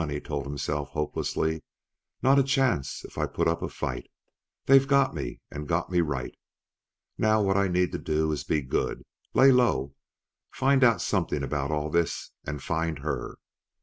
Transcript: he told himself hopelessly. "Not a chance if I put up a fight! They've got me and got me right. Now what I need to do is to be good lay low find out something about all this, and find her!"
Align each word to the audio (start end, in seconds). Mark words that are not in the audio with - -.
he 0.09 0.19
told 0.19 0.47
himself 0.47 0.89
hopelessly. 0.89 1.61
"Not 2.23 2.39
a 2.39 2.43
chance 2.43 3.05
if 3.05 3.19
I 3.19 3.27
put 3.27 3.47
up 3.47 3.61
a 3.61 3.69
fight! 3.69 4.09
They've 4.65 4.87
got 4.87 5.13
me 5.13 5.41
and 5.51 5.67
got 5.67 5.91
me 5.91 6.01
right. 6.01 6.35
Now 7.19 7.43
what 7.43 7.55
I 7.55 7.67
need 7.67 7.91
to 7.91 7.99
do 7.99 8.31
is 8.31 8.41
to 8.41 8.49
be 8.49 8.61
good 8.63 9.03
lay 9.35 9.51
low 9.51 9.93
find 10.49 10.83
out 10.83 11.03
something 11.03 11.43
about 11.43 11.69
all 11.69 11.91
this, 11.91 12.31
and 12.43 12.63
find 12.63 12.97
her!" 13.05 13.37